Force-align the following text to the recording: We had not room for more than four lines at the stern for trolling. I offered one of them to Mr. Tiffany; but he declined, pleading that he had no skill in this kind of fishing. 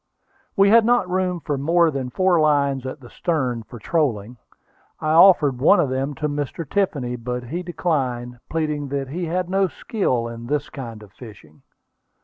We 0.55 0.69
had 0.71 0.83
not 0.83 1.07
room 1.07 1.41
for 1.41 1.59
more 1.59 1.91
than 1.91 2.09
four 2.09 2.39
lines 2.39 2.87
at 2.87 3.01
the 3.01 3.09
stern 3.11 3.61
for 3.61 3.77
trolling. 3.77 4.37
I 4.99 5.11
offered 5.11 5.59
one 5.59 5.79
of 5.79 5.89
them 5.91 6.15
to 6.15 6.27
Mr. 6.27 6.67
Tiffany; 6.67 7.15
but 7.15 7.43
he 7.43 7.61
declined, 7.61 8.39
pleading 8.49 8.87
that 8.87 9.09
he 9.09 9.25
had 9.25 9.47
no 9.47 9.67
skill 9.67 10.27
in 10.27 10.47
this 10.47 10.71
kind 10.71 11.03
of 11.03 11.11
fishing. 11.13 11.61